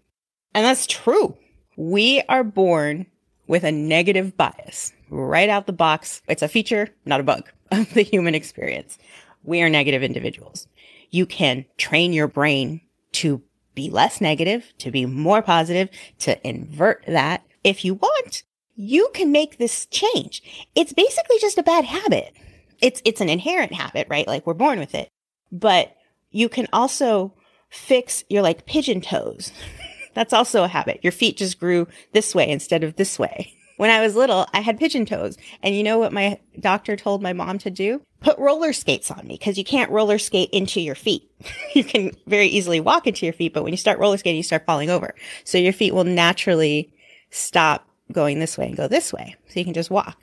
And 0.55 0.67
that's 0.67 0.87
true. 0.87 1.39
We 1.79 2.21
are 2.29 2.45
born 2.45 3.07
with 3.47 3.65
a 3.65 3.73
negative 3.73 4.37
bias 4.37 4.93
right 5.09 5.49
out 5.49 5.67
the 5.67 5.73
box. 5.73 6.21
It's 6.29 6.43
a 6.43 6.49
feature, 6.49 6.91
not 7.07 7.21
a 7.21 7.23
bug 7.23 7.49
of 7.73 7.95
the 7.95 8.03
human 8.03 8.35
experience. 8.35 8.99
We 9.43 9.63
are 9.63 9.71
negative 9.71 10.03
individuals. 10.03 10.69
You 11.11 11.25
can 11.25 11.65
train 11.79 12.13
your 12.13 12.29
brain 12.29 12.83
to 13.13 13.43
be 13.75 13.89
less 13.89 14.21
negative, 14.21 14.75
to 14.79 14.91
be 14.91 15.07
more 15.07 15.41
positive, 15.41 15.89
to 16.19 16.47
invert 16.47 17.05
that. 17.07 17.43
If 17.65 17.87
you 17.87 17.95
want, 17.95 18.43
you 18.77 19.09
can 19.15 19.33
make 19.33 19.57
this 19.57 19.87
change. 19.87 20.43
It's 20.75 20.93
basically 20.93 21.39
just 21.41 21.57
a 21.57 21.63
bad 21.63 21.87
habit 21.87 22.35
it's 22.85 23.01
it's 23.07 23.23
an 23.23 23.31
inherent 23.31 23.73
habit, 23.73 24.07
right? 24.11 24.29
Like 24.29 24.47
we're 24.47 24.53
born 24.53 24.79
with 24.79 24.95
it. 24.95 25.09
But 25.51 25.97
you 26.31 26.51
can 26.51 26.69
also 26.71 27.33
fix 27.71 28.25
your 28.29 28.43
like 28.43 28.67
pigeon 28.67 29.01
toes. 29.01 29.53
That's 30.15 30.35
also 30.35 30.63
a 30.63 30.69
habit. 30.69 31.01
Your 31.03 31.11
feet 31.11 31.39
just 31.39 31.59
grew 31.59 31.89
this 32.13 32.35
way 32.35 32.49
instead 32.49 32.85
of 32.85 32.97
this 32.97 33.19
way. 33.19 33.57
When 33.77 33.91
I 33.91 34.03
was 34.03 34.15
little, 34.15 34.47
I 34.55 34.61
had 34.61 34.79
pigeon 34.79 35.05
toes. 35.05 35.37
And 35.61 35.75
you 35.75 35.83
know 35.83 35.99
what 35.99 36.13
my 36.13 36.39
doctor 36.61 36.95
told 36.95 37.21
my 37.21 37.33
mom 37.33 37.59
to 37.59 37.71
do? 37.73 38.01
Put 38.21 38.39
roller 38.39 38.73
skates 38.73 39.11
on 39.11 39.27
me 39.27 39.35
because 39.35 39.59
you 39.59 39.65
can't 39.65 39.91
roller 39.91 40.17
skate 40.19 40.51
into 40.51 40.81
your 40.81 40.95
feet. 40.95 41.29
you 41.75 41.83
can 41.83 42.13
very 42.29 42.47
easily 42.47 42.79
walk 42.79 43.09
into 43.09 43.27
your 43.27 43.33
feet, 43.33 43.53
but 43.53 43.65
when 43.65 43.73
you 43.73 43.77
start 43.77 43.99
roller 43.99 44.17
skating, 44.17 44.37
you 44.37 44.45
start 44.45 44.65
falling 44.65 44.91
over. 44.91 45.17
So 45.43 45.59
your 45.59 45.73
feet 45.73 45.93
will 45.93 46.05
naturally 46.05 46.95
stop 47.31 47.89
going 48.13 48.39
this 48.39 48.57
way 48.57 48.67
and 48.67 48.77
go 48.77 48.87
this 48.87 49.13
way. 49.13 49.35
So 49.49 49.59
you 49.59 49.65
can 49.65 49.75
just 49.75 49.91
walk. 49.91 50.19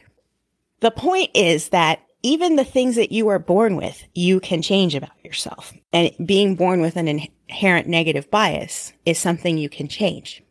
The 0.80 0.90
point 0.90 1.32
is 1.34 1.70
that 1.70 2.00
even 2.24 2.56
the 2.56 2.64
things 2.64 2.96
that 2.96 3.12
you 3.12 3.28
are 3.30 3.40
born 3.40 3.76
with, 3.76 4.04
you 4.14 4.40
can 4.40 4.62
change 4.62 4.96
about 4.96 5.12
yourself. 5.24 5.74
And 5.92 6.12
being 6.26 6.56
born 6.56 6.82
with 6.82 6.96
an 6.96 7.08
inherent 7.08 7.88
negative 7.88 8.30
bias 8.30 8.94
is 9.06 9.18
something 9.18 9.58
you 9.58 9.70
can 9.70 9.88
change. 9.88 10.44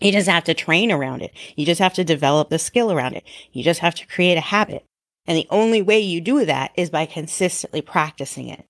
You 0.00 0.12
just 0.12 0.28
have 0.28 0.44
to 0.44 0.54
train 0.54 0.90
around 0.90 1.22
it. 1.22 1.32
You 1.56 1.66
just 1.66 1.80
have 1.80 1.94
to 1.94 2.04
develop 2.04 2.48
the 2.48 2.58
skill 2.58 2.90
around 2.90 3.14
it. 3.14 3.24
You 3.52 3.62
just 3.62 3.80
have 3.80 3.94
to 3.96 4.06
create 4.06 4.38
a 4.38 4.40
habit. 4.40 4.86
And 5.26 5.36
the 5.36 5.46
only 5.50 5.82
way 5.82 6.00
you 6.00 6.20
do 6.20 6.46
that 6.46 6.72
is 6.74 6.88
by 6.88 7.04
consistently 7.06 7.82
practicing 7.82 8.48
it. 8.48 8.66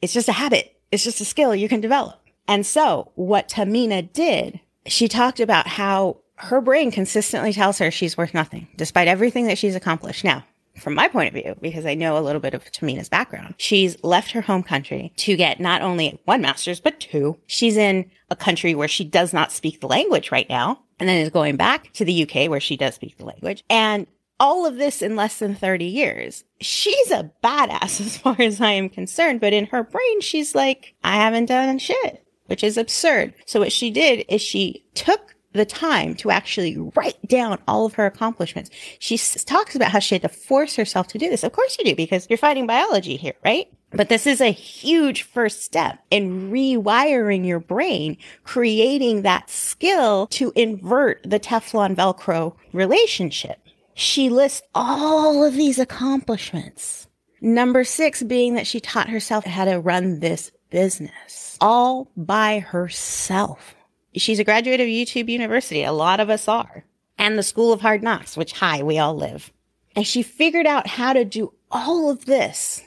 It's 0.00 0.12
just 0.12 0.28
a 0.28 0.32
habit. 0.32 0.76
It's 0.90 1.04
just 1.04 1.20
a 1.20 1.24
skill 1.24 1.54
you 1.54 1.68
can 1.68 1.80
develop. 1.80 2.18
And 2.48 2.66
so 2.66 3.12
what 3.14 3.48
Tahmina 3.48 4.12
did, 4.12 4.60
she 4.86 5.06
talked 5.06 5.38
about 5.38 5.68
how 5.68 6.18
her 6.34 6.60
brain 6.60 6.90
consistently 6.90 7.52
tells 7.52 7.78
her 7.78 7.90
she's 7.92 8.16
worth 8.16 8.34
nothing, 8.34 8.66
despite 8.76 9.06
everything 9.06 9.46
that 9.46 9.58
she's 9.58 9.76
accomplished. 9.76 10.24
Now, 10.24 10.44
from 10.76 10.94
my 10.94 11.08
point 11.08 11.28
of 11.28 11.42
view, 11.42 11.54
because 11.60 11.86
I 11.86 11.94
know 11.94 12.16
a 12.16 12.20
little 12.20 12.40
bit 12.40 12.54
of 12.54 12.64
Tahmina's 12.64 13.08
background, 13.08 13.54
she's 13.58 14.02
left 14.02 14.32
her 14.32 14.40
home 14.40 14.62
country 14.62 15.12
to 15.18 15.36
get 15.36 15.60
not 15.60 15.82
only 15.82 16.20
one 16.24 16.40
master's, 16.40 16.80
but 16.80 17.00
two. 17.00 17.38
She's 17.46 17.76
in 17.76 18.10
a 18.30 18.36
country 18.36 18.74
where 18.74 18.88
she 18.88 19.04
does 19.04 19.32
not 19.32 19.52
speak 19.52 19.80
the 19.80 19.88
language 19.88 20.32
right 20.32 20.48
now, 20.48 20.82
and 20.98 21.08
then 21.08 21.18
is 21.18 21.30
going 21.30 21.56
back 21.56 21.92
to 21.94 22.04
the 22.04 22.22
UK 22.22 22.48
where 22.48 22.60
she 22.60 22.76
does 22.76 22.94
speak 22.94 23.18
the 23.18 23.24
language. 23.24 23.64
And 23.68 24.06
all 24.42 24.66
of 24.66 24.76
this 24.76 25.02
in 25.02 25.14
less 25.14 25.38
than 25.38 25.54
30 25.54 25.84
years. 25.84 26.44
She's 26.60 27.10
a 27.12 27.30
badass 27.44 28.00
as 28.00 28.18
far 28.18 28.36
as 28.40 28.60
I 28.60 28.72
am 28.72 28.88
concerned, 28.88 29.40
but 29.40 29.52
in 29.52 29.66
her 29.66 29.84
brain, 29.84 30.20
she's 30.20 30.54
like, 30.54 30.94
I 31.04 31.16
haven't 31.16 31.46
done 31.46 31.78
shit, 31.78 32.26
which 32.46 32.64
is 32.64 32.76
absurd. 32.76 33.34
So 33.46 33.60
what 33.60 33.72
she 33.72 33.90
did 33.90 34.24
is 34.28 34.42
she 34.42 34.84
took 34.94 35.36
the 35.52 35.64
time 35.64 36.14
to 36.16 36.30
actually 36.30 36.76
write 36.94 37.26
down 37.26 37.58
all 37.68 37.86
of 37.86 37.94
her 37.94 38.06
accomplishments. 38.06 38.70
She 38.98 39.16
s- 39.16 39.44
talks 39.44 39.74
about 39.74 39.90
how 39.90 39.98
she 39.98 40.14
had 40.14 40.22
to 40.22 40.28
force 40.28 40.76
herself 40.76 41.08
to 41.08 41.18
do 41.18 41.28
this. 41.28 41.44
Of 41.44 41.52
course 41.52 41.76
you 41.78 41.84
do, 41.84 41.94
because 41.94 42.26
you're 42.30 42.36
fighting 42.38 42.66
biology 42.66 43.16
here, 43.16 43.34
right? 43.44 43.68
But 43.94 44.08
this 44.08 44.26
is 44.26 44.40
a 44.40 44.50
huge 44.50 45.22
first 45.22 45.62
step 45.62 45.98
in 46.10 46.50
rewiring 46.50 47.46
your 47.46 47.60
brain, 47.60 48.16
creating 48.44 49.22
that 49.22 49.50
skill 49.50 50.26
to 50.28 50.52
invert 50.56 51.20
the 51.24 51.38
Teflon 51.38 51.94
Velcro 51.94 52.54
relationship. 52.72 53.58
She 53.94 54.30
lists 54.30 54.62
all 54.74 55.44
of 55.44 55.54
these 55.54 55.78
accomplishments. 55.78 57.06
Number 57.42 57.84
six 57.84 58.22
being 58.22 58.54
that 58.54 58.66
she 58.66 58.80
taught 58.80 59.10
herself 59.10 59.44
how 59.44 59.66
to 59.66 59.78
run 59.78 60.20
this 60.20 60.50
business 60.70 61.58
all 61.60 62.10
by 62.16 62.60
herself. 62.60 63.74
She's 64.14 64.38
a 64.38 64.44
graduate 64.44 64.80
of 64.80 64.86
YouTube 64.86 65.28
University. 65.28 65.82
A 65.82 65.92
lot 65.92 66.20
of 66.20 66.30
us 66.30 66.48
are. 66.48 66.84
And 67.18 67.38
the 67.38 67.42
School 67.42 67.72
of 67.72 67.80
Hard 67.80 68.02
Knocks, 68.02 68.36
which, 68.36 68.52
hi, 68.52 68.82
we 68.82 68.98
all 68.98 69.14
live. 69.14 69.52
And 69.94 70.06
she 70.06 70.22
figured 70.22 70.66
out 70.66 70.86
how 70.86 71.12
to 71.12 71.24
do 71.24 71.52
all 71.70 72.10
of 72.10 72.24
this 72.24 72.82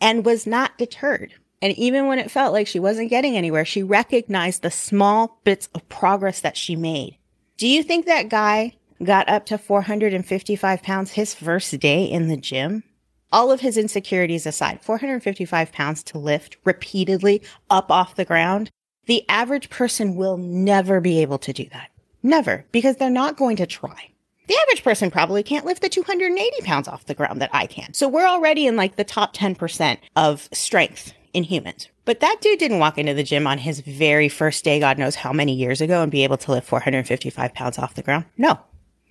and 0.00 0.24
was 0.24 0.46
not 0.46 0.78
deterred. 0.78 1.34
And 1.60 1.76
even 1.78 2.06
when 2.06 2.18
it 2.18 2.30
felt 2.30 2.52
like 2.52 2.66
she 2.66 2.80
wasn't 2.80 3.10
getting 3.10 3.36
anywhere, 3.36 3.64
she 3.64 3.82
recognized 3.82 4.62
the 4.62 4.70
small 4.70 5.40
bits 5.44 5.68
of 5.74 5.88
progress 5.88 6.40
that 6.40 6.56
she 6.56 6.74
made. 6.74 7.18
Do 7.56 7.68
you 7.68 7.82
think 7.82 8.06
that 8.06 8.28
guy 8.28 8.76
got 9.02 9.28
up 9.28 9.46
to 9.46 9.58
455 9.58 10.82
pounds 10.82 11.12
his 11.12 11.34
first 11.34 11.78
day 11.78 12.04
in 12.04 12.28
the 12.28 12.36
gym? 12.36 12.82
All 13.30 13.52
of 13.52 13.60
his 13.60 13.78
insecurities 13.78 14.44
aside, 14.44 14.82
455 14.82 15.72
pounds 15.72 16.02
to 16.04 16.18
lift 16.18 16.56
repeatedly 16.64 17.42
up 17.70 17.90
off 17.90 18.16
the 18.16 18.24
ground. 18.24 18.70
The 19.06 19.24
average 19.28 19.68
person 19.68 20.14
will 20.14 20.36
never 20.36 21.00
be 21.00 21.20
able 21.22 21.38
to 21.38 21.52
do 21.52 21.66
that. 21.72 21.90
Never, 22.22 22.64
because 22.70 22.96
they're 22.96 23.10
not 23.10 23.36
going 23.36 23.56
to 23.56 23.66
try. 23.66 24.10
The 24.46 24.56
average 24.62 24.84
person 24.84 25.10
probably 25.10 25.42
can't 25.42 25.64
lift 25.64 25.82
the 25.82 25.88
280 25.88 26.62
pounds 26.62 26.88
off 26.88 27.06
the 27.06 27.14
ground 27.14 27.40
that 27.40 27.50
I 27.52 27.66
can. 27.66 27.94
So 27.94 28.08
we're 28.08 28.26
already 28.26 28.66
in 28.66 28.76
like 28.76 28.96
the 28.96 29.04
top 29.04 29.34
10% 29.34 29.98
of 30.14 30.48
strength 30.52 31.14
in 31.32 31.44
humans. 31.44 31.88
But 32.04 32.20
that 32.20 32.38
dude 32.40 32.58
didn't 32.58 32.78
walk 32.80 32.98
into 32.98 33.14
the 33.14 33.22
gym 33.22 33.46
on 33.46 33.58
his 33.58 33.80
very 33.80 34.28
first 34.28 34.64
day, 34.64 34.80
God 34.80 34.98
knows 34.98 35.14
how 35.16 35.32
many 35.32 35.54
years 35.54 35.80
ago, 35.80 36.02
and 36.02 36.10
be 36.10 36.24
able 36.24 36.36
to 36.38 36.50
lift 36.50 36.68
455 36.68 37.54
pounds 37.54 37.78
off 37.78 37.94
the 37.94 38.02
ground. 38.02 38.24
No. 38.36 38.58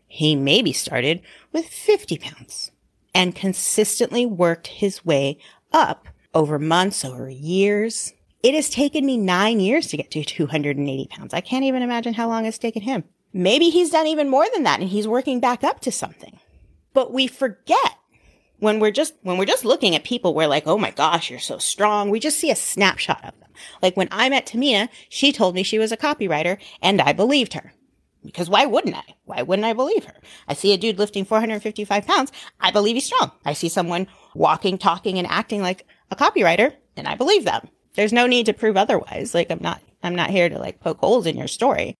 He 0.07 0.36
maybe 0.36 0.74
started 0.74 1.21
with 1.53 1.65
50 1.65 2.17
pounds 2.17 2.71
and 3.15 3.36
consistently 3.36 4.25
worked 4.25 4.67
his 4.67 5.05
way 5.05 5.38
up 5.71 6.07
over 6.33 6.60
months, 6.60 7.05
over 7.05 7.29
years. 7.29 8.13
It 8.43 8.55
has 8.55 8.69
taken 8.69 9.05
me 9.05 9.17
nine 9.17 9.60
years 9.60 9.88
to 9.88 9.98
get 9.98 10.10
to 10.12 10.24
280 10.24 11.07
pounds. 11.07 11.33
I 11.33 11.41
can't 11.41 11.65
even 11.65 11.83
imagine 11.83 12.15
how 12.15 12.27
long 12.27 12.45
it's 12.45 12.57
taken 12.57 12.81
him. 12.81 13.03
Maybe 13.33 13.69
he's 13.69 13.91
done 13.91 14.07
even 14.07 14.29
more 14.29 14.48
than 14.51 14.63
that 14.63 14.79
and 14.79 14.89
he's 14.89 15.07
working 15.07 15.39
back 15.39 15.63
up 15.63 15.79
to 15.81 15.91
something. 15.91 16.39
But 16.93 17.13
we 17.13 17.27
forget 17.27 17.98
when 18.57 18.79
we're 18.79 18.91
just, 18.91 19.13
when 19.21 19.38
we're 19.38 19.45
just 19.45 19.63
looking 19.63 19.95
at 19.95 20.03
people, 20.03 20.33
we're 20.33 20.48
like, 20.48 20.65
oh 20.65 20.77
my 20.77 20.89
gosh, 20.91 21.29
you're 21.29 21.39
so 21.39 21.60
strong. 21.60 22.10
We 22.10 22.19
just 22.19 22.39
see 22.39 22.50
a 22.50 22.55
snapshot 22.55 23.24
of 23.24 23.39
them. 23.39 23.50
Like 23.81 23.95
when 23.95 24.07
I 24.12 24.27
met 24.29 24.48
Tahmina, 24.48 24.89
she 25.07 25.31
told 25.31 25.53
me 25.53 25.62
she 25.62 25.79
was 25.79 25.91
a 25.91 25.98
copywriter 25.98 26.57
and 26.81 27.00
I 27.00 27.13
believed 27.13 27.53
her. 27.53 27.74
Because 28.25 28.50
why 28.50 28.65
wouldn't 28.65 28.95
I? 28.95 29.15
Why 29.25 29.43
wouldn't 29.43 29.65
I 29.65 29.74
believe 29.74 30.05
her? 30.05 30.15
I 30.48 30.55
see 30.55 30.74
a 30.74 30.77
dude 30.77 30.98
lifting 30.98 31.25
455 31.25 32.07
pounds. 32.07 32.31
I 32.60 32.71
believe 32.71 32.95
he's 32.95 33.05
strong. 33.05 33.31
I 33.45 33.53
see 33.53 33.69
someone 33.69 34.07
walking, 34.36 34.77
talking, 34.77 35.17
and 35.17 35.27
acting 35.27 35.62
like 35.62 35.88
a 36.10 36.15
copywriter, 36.15 36.74
and 36.95 37.07
I 37.07 37.15
believe 37.15 37.45
them. 37.45 37.67
There's 37.95 38.13
no 38.13 38.27
need 38.27 38.45
to 38.48 38.53
prove 38.53 38.77
otherwise. 38.77 39.33
Like 39.33 39.51
I'm 39.51 39.62
not, 39.62 39.81
I'm 40.03 40.15
not 40.15 40.29
here 40.29 40.50
to 40.50 40.57
like 40.57 40.79
poke 40.79 41.00
holes 41.00 41.25
in 41.25 41.38
your 41.38 41.48
story. 41.48 41.95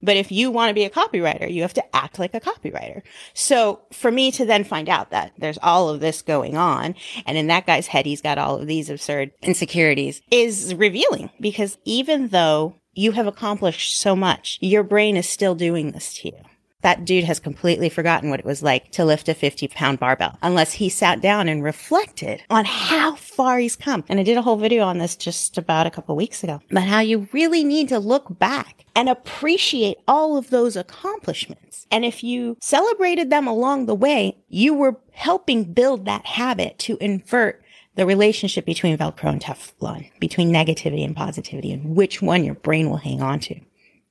But 0.00 0.16
if 0.16 0.30
you 0.30 0.50
want 0.52 0.70
to 0.70 0.74
be 0.74 0.84
a 0.84 0.90
copywriter, 0.90 1.52
you 1.52 1.62
have 1.62 1.74
to 1.74 1.96
act 1.96 2.20
like 2.20 2.32
a 2.32 2.40
copywriter. 2.40 3.02
So 3.34 3.80
for 3.92 4.12
me 4.12 4.30
to 4.32 4.44
then 4.44 4.62
find 4.62 4.88
out 4.88 5.10
that 5.10 5.32
there's 5.38 5.58
all 5.60 5.88
of 5.88 6.00
this 6.00 6.22
going 6.22 6.56
on 6.56 6.94
and 7.26 7.36
in 7.36 7.48
that 7.48 7.66
guy's 7.66 7.88
head, 7.88 8.06
he's 8.06 8.22
got 8.22 8.38
all 8.38 8.60
of 8.60 8.68
these 8.68 8.90
absurd 8.90 9.32
insecurities 9.42 10.22
is 10.30 10.74
revealing 10.74 11.30
because 11.40 11.78
even 11.84 12.28
though 12.28 12.76
you 12.94 13.12
have 13.12 13.26
accomplished 13.26 13.98
so 13.98 14.14
much, 14.14 14.58
your 14.60 14.82
brain 14.82 15.16
is 15.16 15.28
still 15.28 15.54
doing 15.54 15.90
this 15.92 16.14
to 16.14 16.28
you. 16.28 16.38
That 16.82 17.04
dude 17.04 17.24
has 17.24 17.40
completely 17.40 17.88
forgotten 17.88 18.30
what 18.30 18.38
it 18.38 18.46
was 18.46 18.62
like 18.62 18.92
to 18.92 19.04
lift 19.04 19.28
a 19.28 19.34
50 19.34 19.66
pound 19.68 19.98
barbell 19.98 20.38
unless 20.42 20.74
he 20.74 20.88
sat 20.88 21.20
down 21.20 21.48
and 21.48 21.64
reflected 21.64 22.44
on 22.50 22.64
how 22.64 23.16
far 23.16 23.58
he's 23.58 23.74
come. 23.74 24.04
And 24.08 24.20
I 24.20 24.22
did 24.22 24.36
a 24.36 24.42
whole 24.42 24.56
video 24.56 24.84
on 24.84 24.98
this 24.98 25.16
just 25.16 25.58
about 25.58 25.88
a 25.88 25.90
couple 25.90 26.14
weeks 26.14 26.44
ago, 26.44 26.60
but 26.70 26.84
how 26.84 27.00
you 27.00 27.28
really 27.32 27.64
need 27.64 27.88
to 27.88 27.98
look 27.98 28.38
back 28.38 28.84
and 28.94 29.08
appreciate 29.08 29.98
all 30.06 30.36
of 30.36 30.50
those 30.50 30.76
accomplishments. 30.76 31.86
And 31.90 32.04
if 32.04 32.22
you 32.22 32.56
celebrated 32.60 33.28
them 33.28 33.48
along 33.48 33.86
the 33.86 33.94
way, 33.94 34.36
you 34.48 34.72
were 34.72 35.00
helping 35.10 35.72
build 35.72 36.04
that 36.04 36.26
habit 36.26 36.78
to 36.80 36.96
invert 37.00 37.60
the 37.96 38.06
relationship 38.06 38.64
between 38.64 38.96
Velcro 38.96 39.32
and 39.32 39.40
Teflon, 39.40 40.08
between 40.20 40.52
negativity 40.52 41.04
and 41.04 41.16
positivity, 41.16 41.72
and 41.72 41.96
which 41.96 42.22
one 42.22 42.44
your 42.44 42.54
brain 42.54 42.88
will 42.88 42.98
hang 42.98 43.20
on 43.20 43.40
to. 43.40 43.60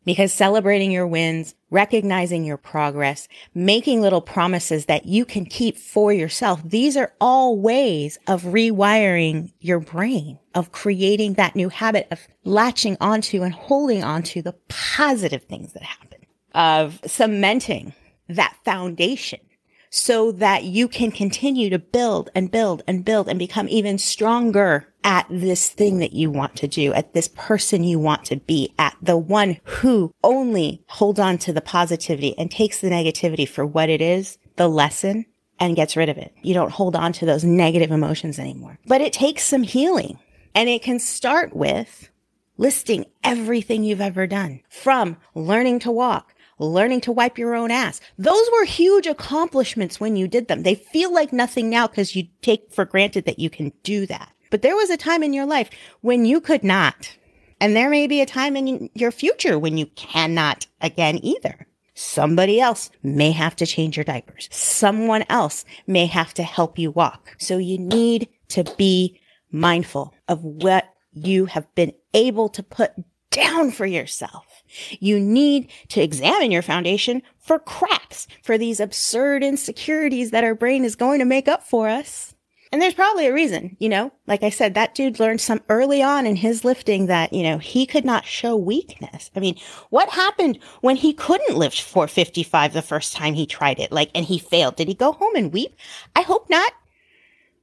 Because 0.07 0.31
celebrating 0.31 0.89
your 0.89 1.05
wins, 1.05 1.53
recognizing 1.69 2.45
your 2.45 2.55
progress, 2.55 3.27
making 3.53 3.99
little 3.99 4.21
promises 4.21 4.85
that 4.85 5.05
you 5.05 5.25
can 5.25 5.43
keep 5.43 5.77
for 5.77 6.13
yourself, 6.13 6.61
these 6.63 6.95
are 6.95 7.11
all 7.19 7.59
ways 7.59 8.17
of 8.25 8.43
rewiring 8.43 9.51
your 9.59 9.81
brain, 9.81 10.39
of 10.55 10.71
creating 10.71 11.33
that 11.33 11.57
new 11.57 11.67
habit 11.67 12.07
of 12.09 12.25
latching 12.45 12.95
onto 13.01 13.43
and 13.43 13.53
holding 13.53 14.01
onto 14.01 14.41
the 14.41 14.55
positive 14.69 15.43
things 15.43 15.73
that 15.73 15.83
happen, 15.83 16.19
of 16.55 17.01
cementing 17.05 17.93
that 18.29 18.55
foundation 18.63 19.41
so 19.89 20.31
that 20.33 20.63
you 20.63 20.87
can 20.87 21.11
continue 21.11 21.69
to 21.69 21.79
build 21.79 22.29
and 22.35 22.51
build 22.51 22.83
and 22.87 23.05
build 23.05 23.27
and 23.27 23.39
become 23.39 23.67
even 23.69 23.97
stronger 23.97 24.93
at 25.03 25.25
this 25.29 25.69
thing 25.69 25.99
that 25.99 26.13
you 26.13 26.29
want 26.29 26.55
to 26.57 26.67
do, 26.67 26.93
at 26.93 27.13
this 27.13 27.29
person 27.29 27.83
you 27.83 27.97
want 27.97 28.25
to 28.25 28.35
be, 28.35 28.73
at 28.77 28.95
the 29.01 29.17
one 29.17 29.57
who 29.63 30.13
only 30.23 30.83
holds 30.87 31.19
on 31.19 31.37
to 31.37 31.53
the 31.53 31.61
positivity 31.61 32.37
and 32.37 32.51
takes 32.51 32.81
the 32.81 32.89
negativity 32.89 33.47
for 33.47 33.65
what 33.65 33.89
it 33.89 34.01
is, 34.01 34.37
the 34.57 34.67
lesson, 34.67 35.25
and 35.59 35.75
gets 35.75 35.95
rid 35.95 36.09
of 36.09 36.17
it. 36.17 36.33
You 36.43 36.53
don't 36.53 36.71
hold 36.71 36.95
on 36.95 37.13
to 37.13 37.25
those 37.25 37.43
negative 37.43 37.91
emotions 37.91 38.37
anymore. 38.37 38.79
But 38.85 39.01
it 39.01 39.13
takes 39.13 39.43
some 39.43 39.63
healing 39.63 40.19
and 40.53 40.69
it 40.69 40.81
can 40.81 40.99
start 40.99 41.55
with 41.55 42.09
listing 42.57 43.05
everything 43.23 43.83
you've 43.83 44.01
ever 44.01 44.27
done 44.27 44.61
from 44.69 45.17
learning 45.35 45.79
to 45.79 45.91
walk, 45.91 46.33
learning 46.59 47.01
to 47.01 47.11
wipe 47.11 47.37
your 47.37 47.55
own 47.55 47.71
ass. 47.71 48.01
Those 48.17 48.47
were 48.53 48.65
huge 48.65 49.07
accomplishments 49.07 49.99
when 49.99 50.15
you 50.15 50.27
did 50.27 50.47
them. 50.47 50.63
They 50.63 50.75
feel 50.75 51.13
like 51.13 51.31
nothing 51.33 51.69
now 51.69 51.87
because 51.87 52.15
you 52.15 52.27
take 52.41 52.71
for 52.71 52.85
granted 52.85 53.25
that 53.25 53.39
you 53.39 53.49
can 53.49 53.71
do 53.83 54.05
that. 54.07 54.31
But 54.49 54.61
there 54.61 54.75
was 54.75 54.89
a 54.89 54.97
time 54.97 55.23
in 55.23 55.33
your 55.33 55.45
life 55.45 55.69
when 56.01 56.25
you 56.25 56.39
could 56.39 56.63
not. 56.63 57.17
And 57.59 57.75
there 57.75 57.89
may 57.89 58.07
be 58.07 58.21
a 58.21 58.25
time 58.25 58.55
in 58.55 58.89
your 58.93 59.11
future 59.11 59.57
when 59.57 59.77
you 59.77 59.87
cannot 59.87 60.67
again 60.81 61.19
either. 61.23 61.67
Somebody 61.95 62.59
else 62.61 62.91
may 63.01 63.31
have 63.31 63.55
to 63.55 63.65
change 63.65 63.97
your 63.97 64.03
diapers. 64.03 64.47
Someone 64.51 65.25
else 65.29 65.65
may 65.87 66.05
have 66.05 66.33
to 66.35 66.43
help 66.43 66.77
you 66.77 66.91
walk. 66.91 67.35
So 67.39 67.57
you 67.57 67.79
need 67.79 68.29
to 68.49 68.63
be 68.77 69.19
mindful 69.51 70.13
of 70.27 70.43
what 70.43 70.93
you 71.11 71.47
have 71.47 71.73
been 71.73 71.93
able 72.13 72.49
to 72.49 72.61
put 72.61 72.91
down 73.31 73.71
for 73.71 73.87
yourself. 73.87 74.56
You 74.99 75.19
need 75.19 75.69
to 75.89 76.01
examine 76.01 76.51
your 76.51 76.61
foundation 76.61 77.21
for 77.39 77.59
cracks, 77.59 78.27
for 78.43 78.57
these 78.57 78.79
absurd 78.79 79.43
insecurities 79.43 80.31
that 80.31 80.43
our 80.43 80.55
brain 80.55 80.83
is 80.83 80.95
going 80.95 81.19
to 81.19 81.25
make 81.25 81.47
up 81.47 81.63
for 81.63 81.87
us. 81.87 82.33
And 82.71 82.81
there's 82.81 82.93
probably 82.93 83.27
a 83.27 83.33
reason, 83.33 83.77
you 83.79 83.87
know, 83.87 84.11
like 84.25 84.43
I 84.43 84.49
said, 84.49 84.73
that 84.73 84.93
dude 84.93 85.19
learned 85.19 85.39
some 85.39 85.61
early 85.69 86.01
on 86.01 86.25
in 86.25 86.35
his 86.35 86.65
lifting 86.65 87.05
that, 87.05 87.31
you 87.31 87.43
know, 87.43 87.59
he 87.59 87.85
could 87.85 88.03
not 88.03 88.25
show 88.25 88.57
weakness. 88.57 89.31
I 89.35 89.39
mean, 89.39 89.57
what 89.89 90.09
happened 90.09 90.59
when 90.81 90.97
he 90.97 91.13
couldn't 91.13 91.57
lift 91.57 91.81
455 91.81 92.73
the 92.73 92.81
first 92.81 93.15
time 93.15 93.35
he 93.35 93.45
tried 93.45 93.79
it? 93.79 93.91
Like, 93.91 94.11
and 94.13 94.25
he 94.25 94.37
failed. 94.37 94.75
Did 94.75 94.89
he 94.89 94.93
go 94.93 95.13
home 95.13 95.35
and 95.35 95.53
weep? 95.53 95.75
I 96.15 96.21
hope 96.23 96.49
not. 96.49 96.73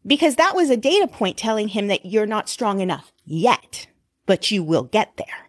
Because 0.07 0.37
that 0.37 0.55
was 0.55 0.71
a 0.71 0.77
data 0.77 1.07
point 1.07 1.37
telling 1.37 1.69
him 1.69 1.89
that 1.89 2.07
you're 2.07 2.27
not 2.27 2.49
strong 2.49 2.81
enough 2.81 3.13
yet, 3.25 3.89
but 4.27 4.51
you 4.51 4.63
will 4.63 4.85
get 4.85 5.17
there. 5.17 5.44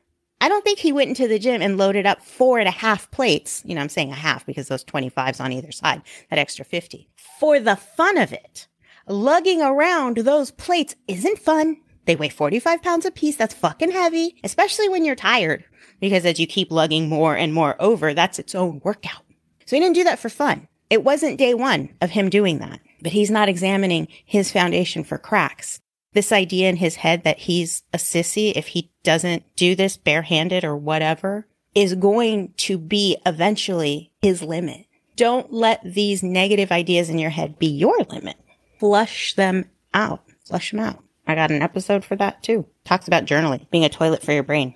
I 0.45 0.47
don't 0.47 0.63
think 0.63 0.77
he 0.77 0.91
went 0.91 1.09
into 1.09 1.27
the 1.27 1.39
gym 1.39 1.63
and 1.63 1.75
loaded 1.75 2.05
up 2.05 2.21
four 2.21 2.59
and 2.59 2.67
a 2.67 2.71
half 2.71 3.09
plates. 3.09 3.63
You 3.65 3.73
know, 3.73 3.81
I'm 3.81 3.89
saying 3.89 4.11
a 4.11 4.15
half 4.15 4.45
because 4.45 4.67
those 4.67 4.85
25s 4.85 5.41
on 5.41 5.51
either 5.51 5.71
side, 5.71 6.03
that 6.29 6.37
extra 6.37 6.63
50 6.63 7.09
for 7.39 7.59
the 7.59 7.75
fun 7.75 8.19
of 8.19 8.31
it. 8.31 8.67
Lugging 9.07 9.63
around 9.63 10.17
those 10.17 10.51
plates 10.51 10.95
isn't 11.07 11.39
fun. 11.39 11.77
They 12.05 12.15
weigh 12.15 12.29
45 12.29 12.83
pounds 12.83 13.07
a 13.07 13.11
piece. 13.11 13.35
That's 13.35 13.55
fucking 13.55 13.89
heavy, 13.89 14.35
especially 14.43 14.87
when 14.87 15.03
you're 15.03 15.15
tired 15.15 15.65
because 15.99 16.25
as 16.25 16.39
you 16.39 16.45
keep 16.45 16.71
lugging 16.71 17.09
more 17.09 17.35
and 17.35 17.51
more 17.51 17.75
over, 17.79 18.13
that's 18.13 18.37
its 18.37 18.53
own 18.53 18.81
workout. 18.83 19.23
So 19.65 19.75
he 19.75 19.79
didn't 19.79 19.95
do 19.95 20.03
that 20.03 20.19
for 20.19 20.29
fun. 20.29 20.67
It 20.91 21.03
wasn't 21.03 21.39
day 21.39 21.55
one 21.55 21.89
of 22.01 22.11
him 22.11 22.29
doing 22.29 22.59
that, 22.59 22.81
but 23.01 23.13
he's 23.13 23.31
not 23.31 23.49
examining 23.49 24.09
his 24.23 24.51
foundation 24.51 25.03
for 25.03 25.17
cracks. 25.17 25.81
This 26.15 26.31
idea 26.31 26.69
in 26.69 26.77
his 26.77 26.95
head 26.95 27.25
that 27.25 27.39
he's 27.39 27.83
a 27.93 27.97
sissy 27.97 28.53
if 28.55 28.67
he 28.67 28.89
doesn't 29.03 29.43
do 29.57 29.75
this 29.75 29.97
barehanded 29.97 30.63
or 30.63 30.75
whatever 30.75 31.45
is 31.75 31.93
going 31.93 32.53
to 32.55 32.77
be 32.77 33.17
eventually 33.25 34.13
his 34.21 34.41
limit. 34.41 34.85
Don't 35.17 35.51
let 35.51 35.81
these 35.83 36.23
negative 36.23 36.71
ideas 36.71 37.09
in 37.09 37.19
your 37.19 37.31
head 37.31 37.59
be 37.59 37.67
your 37.67 37.97
limit. 38.09 38.37
Flush 38.79 39.33
them 39.33 39.69
out. 39.93 40.23
Flush 40.45 40.71
them 40.71 40.79
out. 40.79 41.03
I 41.27 41.35
got 41.35 41.51
an 41.51 41.61
episode 41.61 42.05
for 42.05 42.15
that 42.15 42.41
too. 42.41 42.65
Talks 42.85 43.07
about 43.07 43.25
journaling, 43.25 43.69
being 43.69 43.83
a 43.83 43.89
toilet 43.89 44.23
for 44.23 44.31
your 44.31 44.43
brain. 44.43 44.73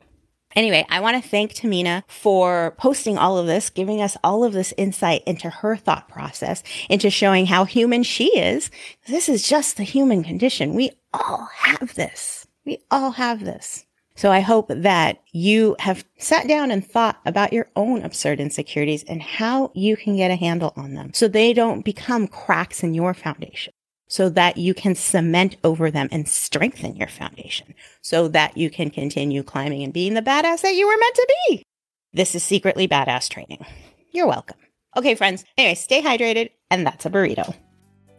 Anyway, 0.56 0.86
I 0.90 1.00
want 1.00 1.22
to 1.22 1.30
thank 1.30 1.54
Tahmina 1.54 2.04
for 2.08 2.76
posting 2.78 3.18
all 3.18 3.38
of 3.38 3.46
this, 3.46 3.70
giving 3.70 4.02
us 4.02 4.18
all 4.24 4.44
of 4.44 4.54
this 4.54 4.74
insight 4.78 5.24
into 5.28 5.50
her 5.50 5.76
thought 5.76 6.10
process, 6.10 6.64
into 6.90 7.12
showing 7.12 7.46
how 7.46 7.66
human 7.66 8.02
she 8.02 8.38
is. 8.38 8.72
This 9.08 9.30
is 9.30 9.48
just 9.48 9.78
the 9.78 9.84
human 9.84 10.24
condition. 10.24 10.74
We 10.74 10.92
all 11.14 11.48
have 11.56 11.94
this. 11.94 12.48
We 12.66 12.80
all 12.90 13.12
have 13.12 13.46
this. 13.46 13.86
So 14.16 14.32
I 14.32 14.42
hope 14.42 14.68
that 14.70 15.22
you 15.32 15.76
have 15.80 16.04
sat 16.18 16.48
down 16.48 16.72
and 16.72 16.86
thought 16.86 17.22
about 17.26 17.54
your 17.54 17.70
own 17.76 18.02
absurd 18.02 18.40
insecurities 18.40 19.04
and 19.04 19.22
how 19.22 19.72
you 19.74 19.96
can 19.96 20.18
get 20.18 20.32
a 20.32 20.36
handle 20.36 20.74
on 20.76 20.94
them 20.94 21.14
so 21.14 21.28
they 21.28 21.54
don't 21.54 21.86
become 21.86 22.28
cracks 22.28 22.84
in 22.84 22.94
your 22.94 23.14
foundation 23.14 23.72
so 24.10 24.28
that 24.28 24.58
you 24.58 24.74
can 24.74 24.96
cement 24.96 25.56
over 25.64 25.90
them 25.90 26.10
and 26.12 26.28
strengthen 26.28 26.98
your 26.98 27.08
foundation 27.08 27.74
so 28.02 28.28
that 28.28 28.58
you 28.58 28.70
can 28.70 28.90
continue 28.90 29.44
climbing 29.44 29.84
and 29.84 29.94
being 29.94 30.16
the 30.16 30.22
badass 30.22 30.62
that 30.62 30.76
you 30.76 30.88
were 30.88 30.98
meant 30.98 31.16
to 31.16 31.36
be. 31.48 31.64
This 32.12 32.36
is 32.36 32.44
secretly 32.44 32.88
badass 32.88 33.30
training. 33.30 33.66
You're 34.12 34.28
welcome. 34.28 34.58
Okay, 34.98 35.16
friends. 35.16 35.46
Anyway, 35.58 35.76
stay 35.76 36.02
hydrated, 36.02 36.50
and 36.72 36.86
that's 36.86 37.06
a 37.06 37.10
burrito. 37.10 37.56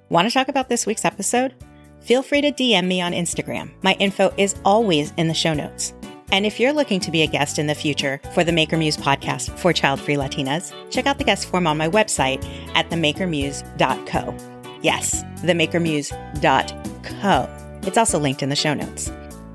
Want 0.09 0.28
to 0.28 0.32
talk 0.32 0.49
about 0.49 0.68
this 0.68 0.87
week's 0.87 1.04
episode? 1.04 1.54
Feel 2.00 2.23
free 2.23 2.40
to 2.40 2.52
DM 2.52 2.87
me 2.87 3.00
on 3.00 3.12
Instagram. 3.12 3.70
My 3.82 3.94
info 3.94 4.32
is 4.37 4.54
always 4.64 5.12
in 5.16 5.28
the 5.28 5.35
show 5.35 5.52
notes. 5.52 5.92
And 6.32 6.47
if 6.47 6.61
you're 6.61 6.73
looking 6.73 7.00
to 7.00 7.11
be 7.11 7.23
a 7.23 7.26
guest 7.26 7.59
in 7.59 7.66
the 7.66 7.75
future 7.75 8.20
for 8.32 8.44
the 8.44 8.52
Maker 8.52 8.76
Muse 8.76 8.97
podcast 8.97 9.50
for 9.59 9.73
child 9.73 10.00
free 10.00 10.14
Latinas, 10.14 10.73
check 10.90 11.06
out 11.06 11.18
the 11.18 11.25
guest 11.25 11.49
form 11.49 11.66
on 11.66 11.76
my 11.76 11.88
website 11.88 12.44
at 12.76 12.88
themakermuse.co. 12.88 14.50
Yes, 14.82 15.22
themakermuse.co. 15.42 17.49
It's 17.82 17.99
also 17.99 18.18
linked 18.18 18.42
in 18.42 18.49
the 18.49 18.56
show 18.56 18.75
notes. 18.75 19.10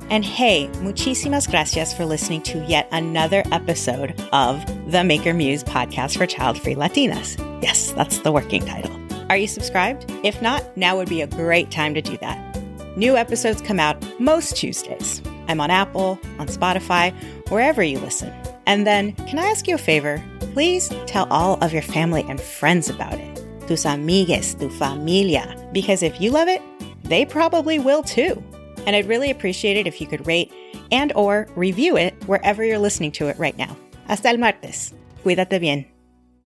And 0.10 0.24
hey, 0.24 0.70
muchísimas 0.74 1.50
gracias 1.50 1.94
for 1.94 2.06
listening 2.06 2.44
to 2.44 2.64
yet 2.66 2.88
another 2.92 3.44
episode 3.52 4.20
of 4.32 4.64
the 4.92 5.04
Maker 5.04 5.34
Muse 5.34 5.64
podcast 5.64 6.18
for 6.18 6.28
child 6.28 6.62
free 6.62 6.76
Latinas. 6.76 7.40
Yes, 7.62 7.92
that's 7.94 8.20
the 8.20 8.32
working 8.32 8.64
title. 8.64 8.92
Are 9.30 9.38
you 9.38 9.48
subscribed? 9.48 10.06
If 10.24 10.42
not, 10.44 10.78
now 10.78 10.98
would 10.98 11.10
be 11.10 11.22
a 11.22 11.28
great 11.28 11.72
time 11.72 11.96
to 11.96 12.02
do 12.02 12.18
that. 12.18 12.60
New 12.96 13.18
episodes 13.18 13.62
come 13.62 13.80
out 13.80 13.98
most 14.20 14.56
Tuesdays. 14.56 15.24
I'm 15.48 15.60
on 15.60 15.72
Apple, 15.72 16.20
on 16.38 16.48
Spotify, 16.48 17.14
wherever 17.50 17.82
you 17.82 18.00
listen. 18.00 18.32
And 18.68 18.86
then, 18.86 19.14
can 19.14 19.40
I 19.40 19.48
ask 19.48 19.68
you 19.68 19.76
a 19.76 19.80
favor? 19.80 20.24
Please 20.54 20.90
tell 21.08 21.28
all 21.32 21.56
of 21.64 21.74
your 21.74 21.82
family 21.82 22.24
and 22.30 22.40
friends 22.40 22.90
about 22.90 23.14
it 23.14 23.35
tus 23.68 23.86
amigues, 23.86 24.56
tu 24.56 24.70
familia. 24.70 25.56
Because 25.72 26.04
if 26.04 26.20
you 26.22 26.32
love 26.32 26.48
it, 26.48 26.62
they 27.04 27.26
probably 27.26 27.80
will 27.80 28.04
too. 28.04 28.42
And 28.86 28.96
I'd 28.96 29.08
really 29.08 29.32
appreciate 29.32 29.78
it 29.78 29.88
if 29.88 30.00
you 30.00 30.08
could 30.08 30.26
rate 30.28 30.52
and 30.92 31.12
or 31.16 31.48
review 31.56 31.98
it 31.98 32.14
wherever 32.26 32.64
you're 32.64 32.80
listening 32.80 33.12
to 33.14 33.28
it 33.28 33.38
right 33.40 33.58
now. 33.58 33.76
Hasta 34.08 34.30
el 34.30 34.38
martes. 34.38 34.94
Cuídate 35.24 35.60
bien. 35.60 35.95